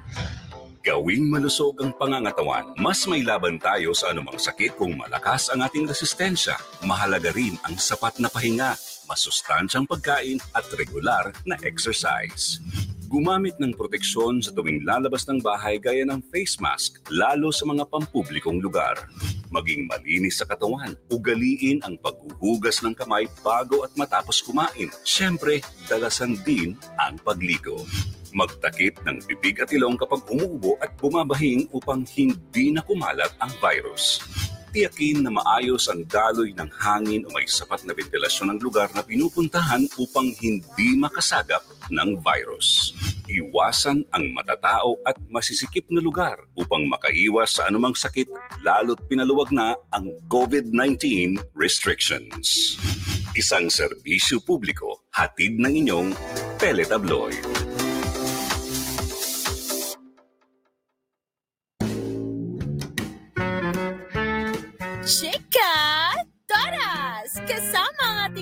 [0.83, 5.87] Gawing malusog ang pangangatawan, mas may laban tayo sa anumang sakit kung malakas ang ating
[5.87, 6.59] resistensya.
[6.83, 8.75] Mahalaga rin ang sapat na pahinga,
[9.09, 12.61] masustansyang pagkain at regular na exercise.
[13.09, 17.89] Gumamit ng proteksyon sa tuwing lalabas ng bahay gaya ng face mask, lalo sa mga
[17.89, 19.01] pampublikong lugar.
[19.49, 24.93] Maging malinis sa katawan, ugaliin ang paghuhugas ng kamay bago at matapos kumain.
[25.09, 27.81] Siyempre, dalasan din ang pagligo.
[28.37, 34.21] Magtakip ng bibig at ilong kapag umuubo at bumabahing upang hindi na kumalat ang virus.
[34.69, 39.01] Tiyakin na maayos ang daloy ng hangin o may sapat na ventilasyon ng lugar na
[39.01, 42.93] pinupuntahan upang hindi makasagap ng virus.
[43.29, 48.29] Iwasan ang matatao at masisikip na lugar upang makaiwas sa anumang sakit
[48.65, 52.77] lalo't pinaluwag na ang COVID-19 restrictions.
[53.37, 56.09] Isang serbisyo publiko hatid ng inyong
[56.57, 57.68] Teletabloid.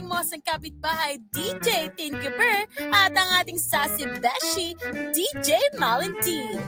[0.07, 4.79] Ating mosang kapitbahay, DJ Tinky Bird, at ang ating sassy beshi,
[5.11, 6.63] DJ Malentine.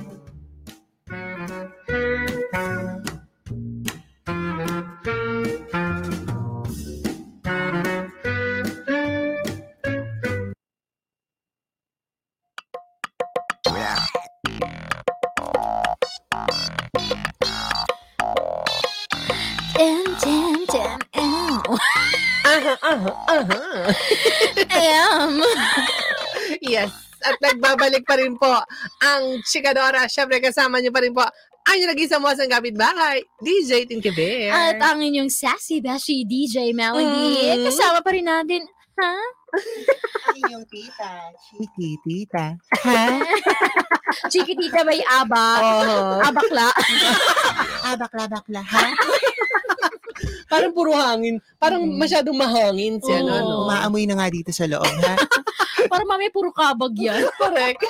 [23.38, 23.62] Aha.
[24.74, 25.35] Am.
[26.64, 26.90] Yes.
[27.18, 28.51] At nagbabalik pa rin po
[29.03, 30.07] ang Chikadora.
[30.07, 31.22] Siyempre, kasama niyo pa rin po
[31.68, 34.48] ang yung nag-isang mo sa kapitbahay, DJ Tinky Bear.
[34.57, 37.61] At ang inyong sassy bashi DJ Melody.
[37.61, 37.68] Mm.
[37.68, 38.64] Kasama pa rin natin.
[38.98, 39.14] Ha?
[40.33, 41.29] Ay, yung tita.
[41.44, 42.57] Chiki, tita.
[42.88, 43.05] Ha?
[44.33, 45.61] Chikitita may abak.
[45.61, 46.18] Oo.
[46.24, 46.68] Abakla.
[47.85, 48.62] Ah, bakla, bakla.
[48.64, 48.87] Ha?
[50.53, 51.38] Parang puro hangin.
[51.57, 51.97] Parang Mm.
[51.97, 53.21] masyadong mahangin siya.
[53.21, 53.31] Oo.
[53.31, 53.55] ano?
[53.67, 55.14] Umaamoy na nga dito sa loob, ha?
[55.93, 57.23] Para mamaya puro kabag yan.
[57.41, 57.83] Correct.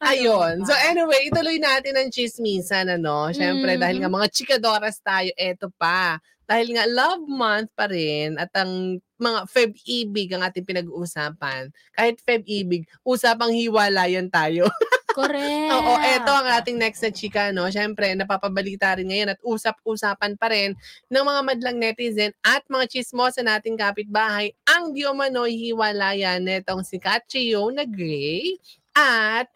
[0.00, 0.64] Ayun.
[0.64, 3.28] So anyway, ituloy natin ang chismisan, ano?
[3.30, 3.80] Siyempre, Mm.
[3.80, 6.16] dahil nga mga chikadoras tayo, eto pa.
[6.48, 11.68] Dahil nga love month pa rin at ang mga Feb-ibig ang ating pinag-uusapan.
[11.92, 14.66] Kahit Feb-ibig, usapang hiwalayan tayo.
[15.12, 15.70] Correct.
[15.70, 17.66] Oo, eto ang ating next na chika, no?
[17.66, 20.72] Siyempre, napapabalita rin ngayon at usap-usapan pa rin
[21.06, 26.96] ng mga madlang netizen at mga chismosa nating kapitbahay ang di umano'y hiwalayan netong si
[26.96, 28.54] Catchio na Gray
[28.92, 29.50] at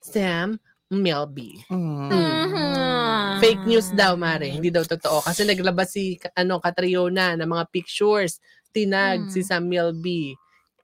[0.00, 0.56] Sam
[0.88, 1.62] Melby.
[1.68, 2.10] Mm.
[2.10, 3.38] Mhm.
[3.38, 4.50] Fake news daw, Mare.
[4.50, 5.22] Hindi daw totoo.
[5.22, 8.38] Kasi naglabas si ano, Catriona ng mga pictures.
[8.70, 9.30] Tinag Hmm.
[9.30, 10.34] si Sam Melby.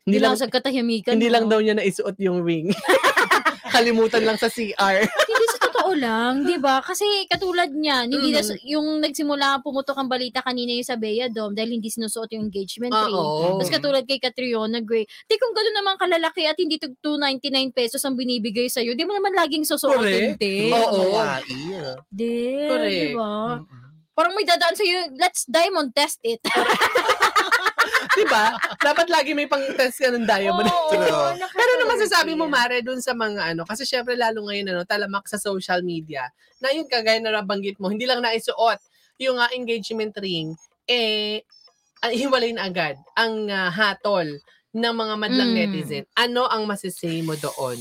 [0.02, 1.12] Hindi Hindi lang, lang sa katahimikan.
[1.14, 1.34] hindi no?
[1.34, 2.70] lang daw niya naisuot yung ring.
[3.68, 5.02] Kalimutan lang sa CR.
[5.30, 6.80] hindi sa totoo lang, 'di ba?
[6.80, 8.58] Kasi katulad niyan, hindi na, Mhm.
[8.64, 12.90] yung nagsimula pumutok ang balita kanina yung sa Bea Dome dahil hindi sinusuot yung engagement
[12.90, 13.14] ring.
[13.14, 13.56] Oo.
[13.56, 18.02] Tapos katulad kay Catriona Gray, di kung gano'n naman kalalaki at hindi to 299 pesos
[18.02, 20.70] ang binibigay sa'yo, di mo naman laging susuotin, te.
[20.70, 21.14] Oo.
[21.14, 21.76] Hawaii.
[22.08, 22.32] Di,
[22.66, 23.60] di ba?
[24.12, 26.40] Parang may dadaan sa'yo, let's diamond test it.
[28.16, 28.44] diba?
[28.80, 30.66] Dapat lagi may pang-test ka ng diamond.
[30.66, 31.36] Oo, True.
[31.36, 35.28] Pero ano masasabi mo, Mare, dun sa mga ano, kasi syempre lalo ngayon, ano, talamak
[35.28, 36.26] sa social media,
[36.58, 38.80] na yun kagaya na nabanggit mo, hindi lang naisuot
[39.20, 40.56] yung ah, engagement ring,
[40.88, 41.44] eh,
[42.00, 44.26] ah, hiwalay na agad ang ah, hatol
[44.76, 45.56] ng mga madlang Mm.
[45.56, 46.04] netizen.
[46.12, 47.80] Ano ang masisay mo doon?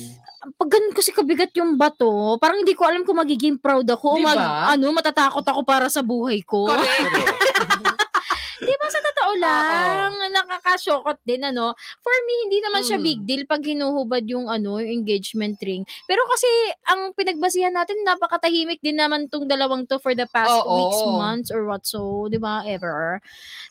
[0.55, 4.17] Pag ganun kasi kabigat yung bato, parang hindi ko alam kung magiging proud ako o
[4.19, 4.39] Di mag,
[4.77, 6.71] ano, matatakot ako para sa buhay ko.
[6.71, 7.11] Correct.
[8.65, 11.73] Di ba sa totoo lang, nakakashokot din ano.
[11.99, 13.05] For me, hindi naman siya Mm.
[13.05, 15.81] big deal pag hinuhubad yung ano, yung engagement ring.
[16.05, 16.47] Pero kasi
[16.85, 20.69] ang pinagbasihan natin, napakatahimik din naman tong dalawang to for the past Oo.
[20.69, 23.17] weeks, months, or what so, di ba, ever.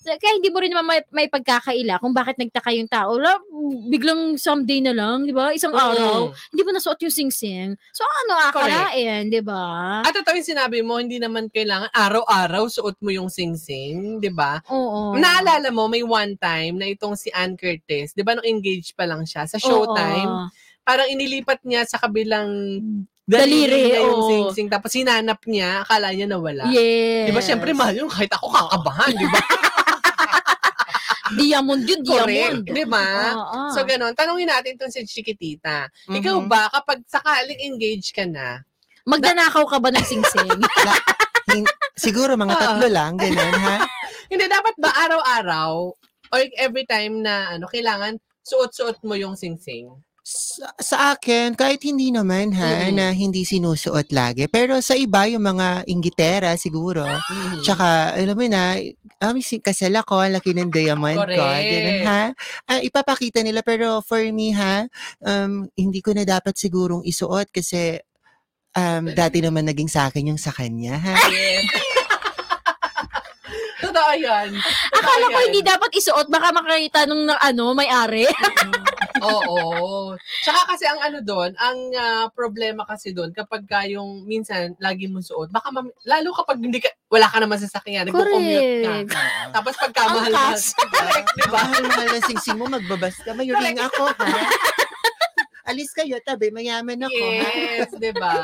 [0.03, 3.15] So, Kaya hindi mo rin naman may, may pagkakaila kung bakit nagtaka yung tao.
[3.17, 3.39] La,
[3.87, 5.53] biglang someday na lang, di ba?
[5.53, 6.51] Isang araw, Mm.
[6.51, 7.77] hindi mo nasuot yung sing-sing.
[7.93, 10.01] So ano akalain, di ba?
[10.03, 14.59] At ito yung sinabi mo, hindi naman kailangan araw-araw suot mo yung sing-sing, di ba?
[14.67, 15.04] Oo.
[15.13, 19.05] Naalala mo, may one time na itong si Ann Curtis, di ba nung engaged pa
[19.05, 20.49] lang siya, sa showtime, Oo.
[20.81, 22.49] parang inilipat niya sa kabilang
[23.25, 24.29] Daliri, daliri niya yung oo.
[24.29, 26.69] sing-sing, tapos hinanap niya, akala niya nawala.
[26.69, 27.29] Yes.
[27.29, 29.41] Di ba, syempre, mahal yun, kahit ako kakabahan, di ba?
[31.35, 32.63] Diamond yun, diamond.
[32.63, 33.09] Correct, di ba?
[33.33, 33.61] Oo.
[33.73, 34.13] So, ganun.
[34.13, 35.89] Tanungin natin itong si Chiquitita.
[36.07, 36.49] Ikaw Mhm.
[36.53, 38.61] ba, kapag sakaling engaged ka na,
[39.05, 40.49] Magdanakaw ka ba ng sing-sing?
[42.05, 42.61] Siguro mga Oo.
[42.61, 43.77] tatlo lang, ganun, ha?
[44.29, 45.93] Hindi dapat ba araw-araw
[46.31, 49.89] or every time na ano kailangan suot-suot mo yung sing-sing?
[50.25, 52.97] Sa, sa akin, kahit hindi naman ha, Mm.
[52.97, 54.49] na hindi sinusuot lagi.
[54.49, 57.05] Pero sa iba, yung mga inggitera siguro.
[57.05, 57.61] Mhm.
[57.61, 58.73] Tsaka, alam mo na,
[59.21, 61.45] um, si kasal ako, ang laki ng diamond ko.
[61.45, 62.33] Ganun, ha?
[62.65, 64.89] Ah, ipapakita nila, pero for me, ha,
[65.21, 68.01] um, hindi ko na dapat sigurong isuot kasi
[68.73, 71.15] um, dati naman naging sa akin yung sa kanya, ha?
[71.29, 71.69] Yes.
[73.95, 74.51] Totoo yan.
[74.51, 78.27] Totoo Akala ko hindi dapat isuot, baka makakita nung na, ano, may-ari.
[79.23, 80.19] Oo.
[80.43, 85.07] Tsaka kasi ang ano doon, ang ah, problema kasi doon, kapag ka yung minsan lagi
[85.07, 88.93] mo suot, baka mam- lalo kapag hindi ka, wala ka naman sasakyan, nagko-commute ka.
[89.15, 89.53] Correct.
[89.55, 90.63] Tapos pagka Ang mahal kas.
[90.75, 91.61] Correct, di ba?
[91.63, 93.31] Mahal-mahal ng sing-sing mo, magbabas ka.
[93.31, 94.27] May ring ako, ha?
[95.71, 97.51] Alis kayo, tabi, mayaman ako, ha?
[97.55, 98.35] Yes, di ba?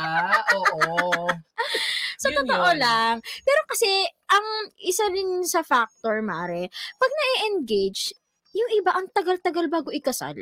[0.55, 1.27] Oo.
[2.21, 2.79] Sa Yun totoo yun.
[2.85, 3.15] lang.
[3.45, 3.89] Pero kasi,
[4.31, 4.47] ang
[4.79, 8.15] isa rin sa factor, Mare, pag na-engage,
[8.55, 10.35] yung iba, ang tagal-tagal bago ikasal.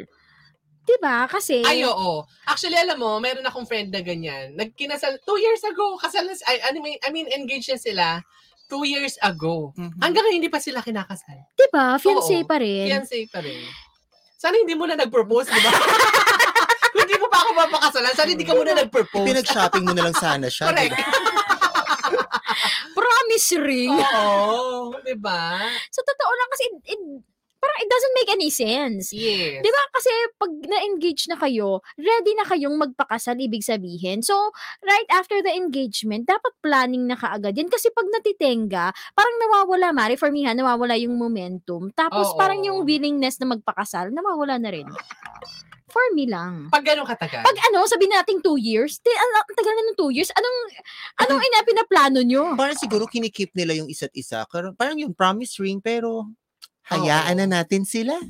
[0.88, 1.28] 'Di ba?
[1.28, 2.24] Kasi, Ay, oo.
[2.48, 4.56] Actually, alam mo, meron akong friend na ganyan.
[4.56, 8.06] Nagkinasal, two years ago, kasal na, I, I, mean, I mean, engaged na sila
[8.72, 9.76] two years ago.
[9.76, 10.00] Mhm.
[10.00, 11.36] Hanggang ngayon, hindi pa sila kinakasal.
[11.56, 11.96] 'di ba?
[12.00, 12.48] Fiancé Oo.
[12.48, 12.88] pa rin.
[12.88, 13.64] Fiancé pa rin.
[14.38, 15.72] Sana hindi mo na nag-propose, di ba?
[16.94, 19.28] Kung hindi mo pa ako mapakasalan, sana hindi ka muna nag-propose.
[19.28, 20.72] Pinag-shopping mo na lang sana siya.
[20.72, 20.94] Correct.
[20.94, 21.37] di ba?
[23.38, 23.94] Promise ring.
[23.94, 25.62] Oo, di ba?
[25.94, 27.22] Sa totoo lang kasi, it, it-
[27.58, 29.10] parang it doesn't make any sense.
[29.10, 29.62] Yes.
[29.62, 29.82] Di ba?
[29.90, 34.22] Kasi pag na-engage na kayo, ready na kayong magpakasal, ibig sabihin.
[34.22, 34.34] So,
[34.78, 37.66] right after the engagement, dapat planning na kaagad yan.
[37.66, 41.90] Kasi pag natitenga, parang nawawala, Mari, for me ha, nawawala yung momentum.
[41.94, 42.38] Tapos Oo.
[42.38, 44.86] parang yung willingness na magpakasal, nawawala na rin.
[45.88, 46.68] For me lang.
[46.68, 47.40] Pag gano'ng katagal?
[47.40, 50.56] Pag ano, sabihin natin two years, di, ang, ang tagal na ng two years, anong,
[51.24, 52.52] anong ina pinaplano nyo?
[52.60, 54.44] Parang siguro kinikip nila yung isa't isa.
[54.52, 56.28] Parang, parang yung promise ring, pero
[56.92, 58.20] hayaan na natin sila.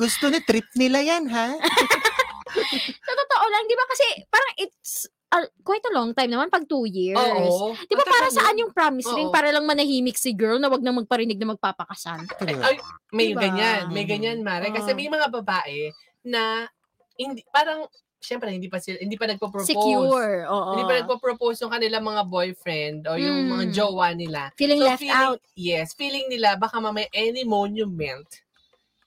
[0.00, 1.52] Gusto ni trip nila yan, ha?
[3.06, 6.68] Sa totoo lang, di ba kasi parang it's uh, quite a long time naman pag
[6.68, 7.16] two years.
[7.16, 7.72] Oo.
[7.74, 8.68] Di ba para saan yun.
[8.68, 9.28] yung promise ring?
[9.28, 9.34] Oo.
[9.34, 12.20] Para lang manahimik si girl na wag nang magparinig na magpapakasal.
[12.60, 12.76] Ay,
[13.10, 13.40] may Diba?
[13.42, 13.88] ganyan.
[13.88, 14.68] May ganyan, Mare.
[14.68, 14.98] Kasi Oo.
[14.98, 15.90] may mga babae
[16.22, 16.68] na
[17.16, 19.72] hindi, parang, syempre, hindi pa sila, hindi pa nagpo-propose.
[19.72, 20.44] Secure.
[20.46, 20.70] Oo.
[20.76, 23.72] Hindi pa nagpo-propose yung kanilang mga boyfriend o yung mga Mm.
[23.72, 24.40] jowa nila.
[24.54, 25.40] Feeling So, left feeling, out.
[25.56, 28.28] Yes, feeling nila baka mamaya any monument,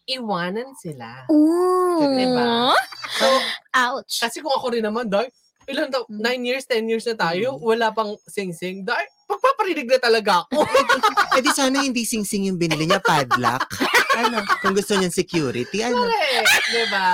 [0.06, 1.26] iwanan sila.
[1.30, 2.02] Ooh.
[2.12, 2.74] Diba?
[3.16, 3.32] So,
[3.72, 4.20] Ouch.
[4.20, 5.32] kasi kung ako rin naman, dahil,
[5.66, 6.22] ilan daw, Mm.
[6.22, 7.62] 9 years, 10 years na tayo, Mm.
[7.62, 10.62] wala pang sing-sing, dahil, pagpaparinig na talaga ako.
[11.36, 13.66] Eh di sana hindi sing-sing yung binili niya, padlock.
[14.22, 14.40] ano?
[14.62, 16.06] Kung gusto niyan security, ano?
[16.06, 17.10] Correct, diba?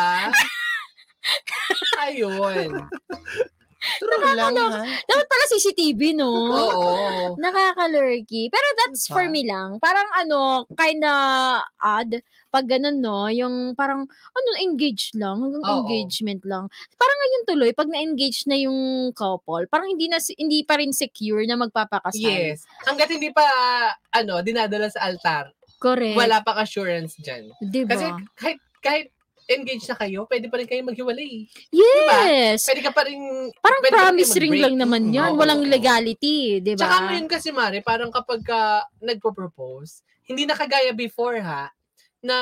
[2.06, 2.70] Ayun.
[4.02, 4.82] True lang, ha?
[5.06, 6.34] Dapat pala CCTV, no?
[6.50, 6.90] Oo.
[7.38, 8.50] Nakakalurky.
[8.50, 9.14] Pero that's Diba?
[9.14, 9.78] for me lang.
[9.78, 11.14] Parang ano, kinda
[11.78, 12.18] odd.
[12.50, 13.30] Pag ganun, no?
[13.30, 15.38] Yung parang, ano, engaged lang.
[15.40, 15.86] Hanggang Oo.
[15.86, 16.66] engagement lang.
[16.98, 21.46] Parang ngayon tuloy, pag na-engage na yung couple, parang hindi na hindi pa rin secure
[21.46, 22.26] na magpapakasal.
[22.58, 22.66] Yes.
[22.84, 23.46] Hanggat hindi pa,
[24.18, 26.18] ano, dinadala sa altar, Correct.
[26.18, 27.54] wala pang assurance dyan.
[27.62, 27.94] Diba?
[27.96, 29.08] Kasi kahit, kahit
[29.54, 31.46] engaged na kayo, pwede pa rin kayo maghiwalay.
[31.70, 32.18] Diba?
[32.28, 32.64] yes.
[32.68, 33.20] Pwede ka pa rin...
[33.60, 35.36] Parang promise ring lang naman yan.
[35.36, 36.88] oo, Walang legality, di ba?
[36.88, 41.70] Tsaka ngayon kasi, Mare, parang kapag ka nagpo-propose, hindi na kagaya before, ha,
[42.22, 42.38] na,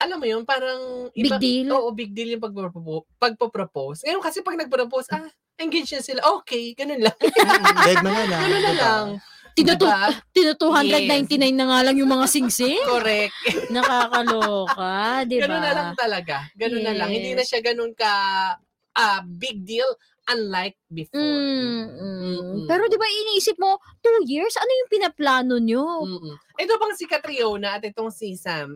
[0.00, 1.12] alam mo yun, parang...
[1.12, 1.70] Big deal?
[1.72, 3.06] Oo, big deal yung pagpo-propose.
[3.16, 4.04] pagpo-propose.
[4.04, 5.28] Ngayon kasi pag nagpo-propose, ah,
[5.60, 6.20] engaged na sila.
[6.40, 7.16] Okay, ganun lang.
[7.86, 8.40] Dead na lang.
[8.44, 8.80] Ganun na diba?
[8.80, 9.06] lang.
[9.56, 10.12] Tinutu- Diba?
[10.36, 12.84] Tino 299 na nga lang yung mga singsing.
[12.84, 13.32] Correct.
[13.74, 15.48] Nakakaloka, di ba?
[15.48, 16.36] Ganun na lang talaga.
[16.52, 17.08] Ganun na lang.
[17.08, 17.48] Hindi na Yes.
[17.48, 18.12] siya ganun ka
[18.96, 19.88] ah, big deal
[20.26, 21.20] unlike before.
[21.22, 22.20] Mm, mm.
[22.20, 22.60] Mm-mm.
[22.66, 24.58] Pero di ba iniisip mo, two years?
[24.58, 26.04] Ano yung pinaplano nyo?
[26.04, 26.34] Mm-mm.
[26.58, 28.74] Ito bang si Catriona at itong si Sam,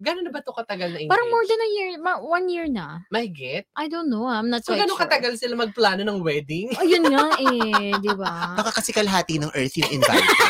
[0.00, 1.12] gano'n na ba ito katagal na engaged?
[1.12, 3.04] Parang more than a year, ma- one year na.
[3.08, 3.68] May get?
[3.74, 5.04] I don't know, I'm not So, quite gano'n sure.
[5.04, 6.72] katagal sila magplano ng wedding?
[6.74, 8.34] Ayun nga eh, di ba?
[8.58, 10.24] Baka kasi kalahati ng Earth yung invited.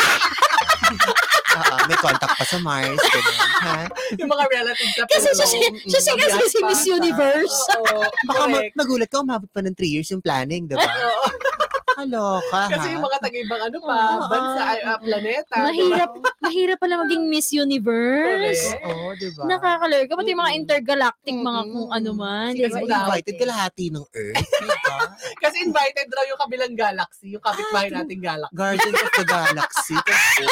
[1.51, 2.95] Oo, may contact pa sa Mars.
[2.97, 3.83] Ganun, ha?
[4.15, 5.47] yung mga relatives sa Kasi siya,
[5.83, 6.83] siya, siya kasi si Miss.
[6.87, 7.57] Universe.
[7.75, 10.87] Oo, Baka ma- magulat ka, umabot pa ng 3 years yung planning, di ba?
[12.01, 12.09] Oo.
[12.41, 12.69] Kaloka, ha?
[12.71, 14.25] Kasi yung mga taga-ibang ano pa, Oo.
[14.27, 15.57] bansa, ay, ah, planeta.
[15.61, 16.11] Mahirap,
[16.41, 18.65] mahirap pala maging Miss Universe.
[18.73, 18.89] Correct.
[18.89, 19.43] Oo, di ba?
[19.47, 20.13] Nakakalurka.
[20.17, 20.59] Pati mga Mm.
[20.59, 22.51] intergalactic, mga kung ano man.
[22.53, 22.79] Sige, Di ba?
[22.81, 24.97] sige, invited kalahati ng Earth, di ba?
[25.45, 28.57] Kasi invited raw yung kabilang galaxy, yung kapitbahay Ah, nating galaxy.
[28.57, 29.97] Guardians of the Galaxy.
[30.09, 30.45] Kasi,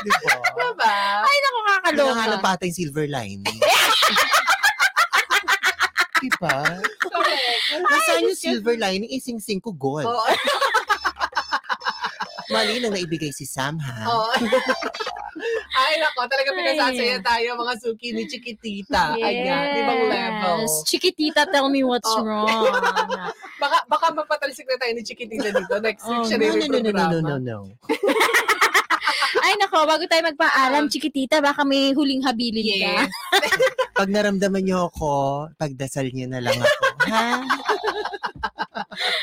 [0.00, 0.36] di ba?
[0.52, 0.96] Diba?
[1.24, 2.04] Ay, naku, kakaloka.
[2.04, 3.58] Hinahanap pa yung silver lining.
[6.20, 6.56] di ba?
[7.00, 7.80] Correct.
[7.80, 9.08] Nasaan yung silver lining?
[9.08, 10.04] Ising-sing ko gold.
[10.04, 10.24] Oo.
[12.50, 14.06] Mali lang naibigay si Sam, ha?
[14.06, 14.30] Oo.
[15.80, 16.56] Ay, nako, talaga Ay.
[16.58, 19.14] pinasasaya tayo mga suki ni Chiquitita.
[19.14, 20.58] Ayan, ibang level.
[20.84, 22.20] Chiquitita, tell me what's Oh.
[22.20, 22.46] wrong.
[23.60, 25.74] Baka, baka magpatalisik na tayo ni Chiquitita dito.
[25.78, 27.58] Next week Oh, siya No, no, no, no, no, no, no, no.
[29.44, 33.04] Ay, nako, bago tayo magpaalam, Chiquitita, baka may huling habilin ka.
[33.06, 33.08] Yes.
[33.92, 35.10] Pag naramdaman niyo ako,
[35.54, 36.84] pagdasal niyo na lang ako.
[37.06, 37.26] Ha?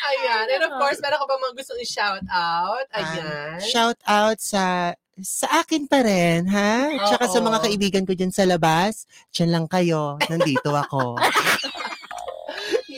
[0.10, 0.46] Ayan.
[0.54, 2.88] And of course, meron ka ba mga gustong i-shout out?
[2.94, 3.60] Ayan.
[3.62, 6.94] Shout out sa sa akin pa rin, ha?
[7.10, 7.48] Tsaka sa Oo.
[7.50, 10.22] mga kaibigan ko dyan sa labas, dyan lang kayo.
[10.30, 11.18] Nandito ako.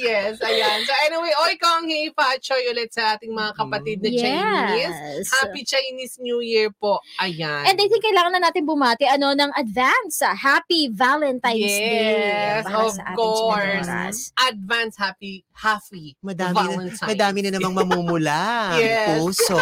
[0.09, 0.77] Yes, ayan.
[0.83, 4.97] So anyway, Oy Kong Hei Pa Choy ulit sa ating mga kapatid na Chinese.
[4.97, 5.29] Yes.
[5.31, 6.97] Happy Chinese New Year po.
[7.17, 7.63] Ayan.
[7.63, 10.21] And I think kailangan na natin bumati ano ng advance.
[10.21, 12.17] ah, Happy Valentine's Day.
[12.25, 12.97] Yes, of course.
[12.97, 14.17] chinadoras.
[14.35, 17.01] Advance happy, happy Madami na, Valentine's.
[17.05, 18.41] madami na namang mamumula.
[18.79, 19.19] Yes.
[19.19, 19.59] Puso.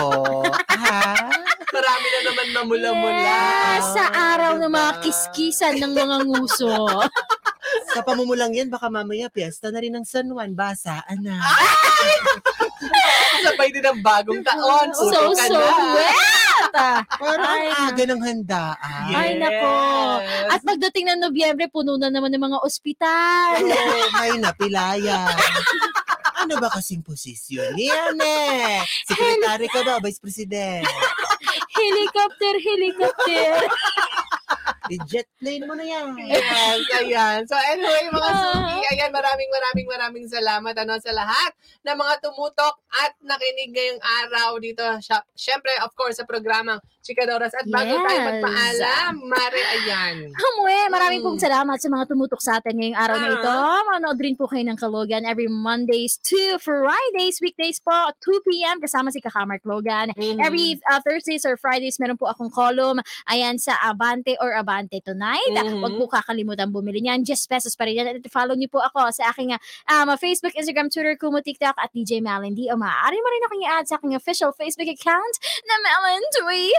[0.69, 1.03] ha?
[1.67, 3.17] Marami na naman namula-mula.
[3.19, 5.03] Yes, sa araw ng mga Diba?
[5.03, 6.71] kiskisan ng mga nguso.
[7.87, 10.51] Sa pamumulang yan, baka mamaya piyesta na rin ng San Juan.
[10.51, 11.37] Basaan na.
[13.37, 14.87] Sabay din ang bagong taon.
[14.91, 15.93] so, Puto ka so na.
[15.93, 16.73] wet.
[16.73, 16.99] ah.
[17.05, 19.11] Parang Ay, ang aga ng handaan.
[19.13, 19.73] Ay, nako.
[20.49, 23.61] At pagdating ng Nobyembre, puno na naman ng mga ospital.
[23.61, 25.31] Oo, may napilaya.
[26.37, 27.75] ano ba kasing posisyon?
[27.75, 28.83] Yan eh.
[29.05, 29.97] Sekretary ka ba?
[29.99, 30.85] Vice President?
[31.77, 33.53] helicopter, helicopter.
[34.89, 36.15] I-jet plane mo na yan.
[36.17, 36.43] Yes,
[36.95, 37.39] ayan.
[37.43, 38.41] So anyway, mga Ah.
[38.53, 41.51] suki, ayan, maraming maraming maraming salamat ano sa lahat
[41.83, 44.83] ng mga tumutok at nakinig ngayong araw dito.
[45.33, 47.51] Siyempre, of course, sa programang Chikadoras.
[47.53, 48.27] At bago tayo Yes.
[48.27, 50.15] magpaalam, Mare, ayan.
[50.29, 51.25] Hamwe, maraming Mm.
[51.25, 53.55] pong salamat sa mga tumutok sa atin ngayong araw na ito.
[53.87, 58.77] Manood rin po kayo ng Kalogan every Mondays to Fridays, weekdays po, 2 p.m.
[58.77, 60.11] kasama si Kakamark Logan.
[60.13, 60.43] Mhm.
[60.43, 62.99] Every uh, Thursdays or Fridays, meron po akong column.
[63.25, 65.53] Ayan, sa Abante or Abante Tonight.
[65.57, 65.81] Mhm.
[65.81, 67.25] Huwag po kakalimutan bumili niyan.
[67.25, 68.07] Just pesos pa rin yan.
[68.13, 69.59] At follow niyo po ako sa aking uh,
[69.89, 72.69] um, Facebook, Instagram, Twitter, Kumu, TikTok at DJ Malendy.
[72.69, 75.35] O maaari mo rin akong i-add sa aking official Facebook account
[75.65, 76.69] na Melendwy.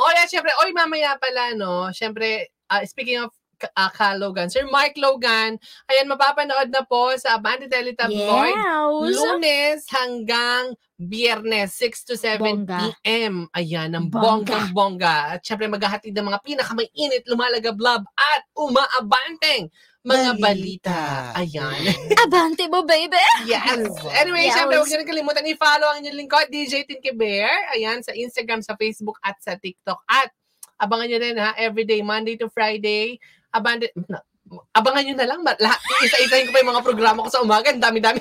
[0.00, 1.92] O yan, syempre, oy, mamaya pala, no?
[1.92, 3.34] Syempre, ah, speaking of
[3.76, 5.58] uh, Ka Logan, Sir Mark Logan,
[5.90, 8.56] ayan, mapapanood na po sa Abante Teletabloid.
[8.56, 9.18] Yes.
[9.18, 12.94] Lunes hanggang Biyernes, 6 to 7 Bongga.
[13.02, 13.48] p.m.
[13.52, 14.22] Ayan, ng Bongga.
[14.22, 15.16] bonggang-bongga.
[15.34, 19.70] At syempre, maghahatid ng mga pinakamainit, lumalagablab at umaabanteng
[20.02, 20.98] mga balita.
[21.32, 21.78] Ayan.
[22.26, 23.18] Abante mo, baby!
[23.46, 23.86] Yes.
[24.20, 24.54] Anyway, Yes.
[24.54, 27.50] syempre, huwag niyo rin kalimutan i-follow ang inyong lingkod, DJ Tinky Bear.
[27.70, 30.02] Ayan, sa Instagram, sa Facebook, at sa TikTok.
[30.04, 30.34] At
[30.76, 33.18] abangan nyo rin ha, everyday, Monday to Friday.
[33.50, 34.26] Abandon, na-
[34.72, 35.40] abangan nyo na lang.
[35.44, 37.72] Lahat, isa-isahin ko pa yung mga programa ko sa umaga.
[37.72, 38.20] Ang dami-dami.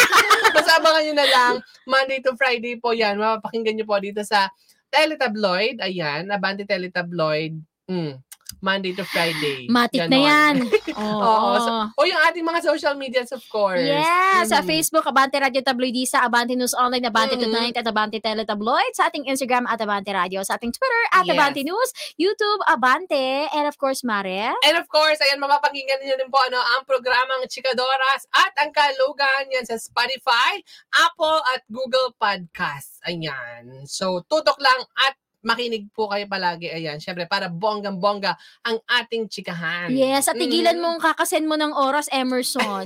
[0.56, 1.54] Basta abangan nyo na lang.
[1.86, 3.18] Monday to Friday po yan.
[3.18, 4.50] Mapapakinggan nyo po dito sa
[4.90, 5.80] Teletabloid.
[5.84, 7.58] Ayan, Abante Teletabloid.
[7.88, 8.20] Mm.
[8.58, 9.70] Monday to Friday.
[9.70, 10.26] Matik na Ganon.
[10.26, 10.54] yan.
[10.98, 11.20] Oo.
[11.20, 13.80] Oo, so- O yung ating mga social medias, of course.
[13.80, 14.66] Yes, sa Mhm.
[14.66, 17.42] Facebook, Abante Radio Tabloid sa Abante News Online, Abante Mhm.
[17.42, 18.92] Tonight, at Abante Teletabloid.
[18.92, 20.42] Sa ating Instagram, at Abante Radio.
[20.42, 21.34] Sa ating Twitter, at Yes.
[21.34, 21.90] Abante News.
[22.14, 23.46] YouTube, Abante.
[23.50, 24.54] And of course, Mare.
[24.62, 29.48] And of course, ayan, mapapakinggan niyo din po ano, ang programang Chikadoras at ang Kalugan
[29.50, 30.58] yan sa Spotify,
[30.94, 32.98] Apple at Google Podcast.
[33.04, 33.86] Ayan.
[33.86, 36.66] So, tutok lang at makinig po kayo palagi.
[36.68, 39.88] Ayan, syempre, para bonggang-bongga ang ating chikahan.
[39.88, 40.82] Yes, at tigilan Mm.
[40.82, 42.84] mong kakasen mo ng oras, Emerson.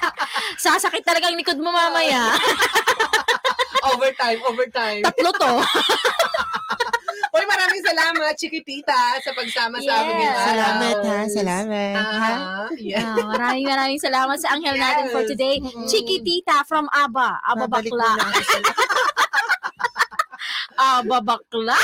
[0.58, 2.32] Sasakit talaga ang likod mo mamaya.
[3.86, 5.02] Overtime, overtime.
[5.04, 5.52] Tatlo to.
[7.36, 10.32] Uy, maraming salamat, Chiquitita, sa pagsama sa amin Yes.
[10.32, 10.46] araw.
[10.48, 11.94] Salamat ha, salamat.
[11.94, 12.32] ha?
[12.32, 13.04] Ah, yeah.
[13.06, 15.30] Ah, maraming maraming salamat sa anghel natin for Yes.
[15.30, 15.56] today.
[15.60, 15.84] Mm-mm.
[15.86, 17.38] Chiquitita from Aba.
[17.40, 18.10] Aba Babalik Bakla.
[20.76, 21.76] Aba Bakla.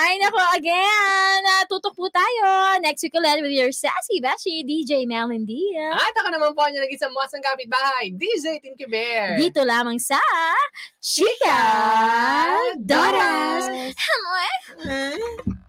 [0.00, 2.80] Ay nako, again, uh, tutok po tayo.
[2.80, 5.76] Next week ulit with your sassy Beshi, DJ Melody.
[5.76, 9.36] At ako naman po ang nag-isang muwasang kapitbahay, DJ Tinky Bear.
[9.36, 10.20] Dito lamang sa
[10.96, 11.60] Chica
[12.80, 13.68] Doras.
[13.92, 14.32] Hello.
[14.88, 15.60] Eh?